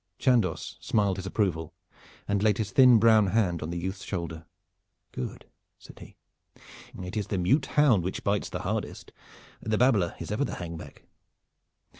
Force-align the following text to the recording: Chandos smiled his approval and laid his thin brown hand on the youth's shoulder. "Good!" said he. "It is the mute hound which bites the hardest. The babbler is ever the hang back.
Chandos 0.17 0.77
smiled 0.79 1.17
his 1.17 1.27
approval 1.27 1.75
and 2.27 2.41
laid 2.41 2.57
his 2.57 2.71
thin 2.71 2.97
brown 2.97 3.27
hand 3.27 3.61
on 3.61 3.69
the 3.69 3.77
youth's 3.77 4.03
shoulder. 4.03 4.47
"Good!" 5.11 5.45
said 5.77 5.99
he. 5.99 6.15
"It 7.03 7.15
is 7.15 7.27
the 7.27 7.37
mute 7.37 7.67
hound 7.67 8.03
which 8.03 8.23
bites 8.23 8.49
the 8.49 8.61
hardest. 8.63 9.11
The 9.61 9.77
babbler 9.77 10.15
is 10.19 10.31
ever 10.31 10.43
the 10.43 10.55
hang 10.55 10.75
back. 10.75 11.03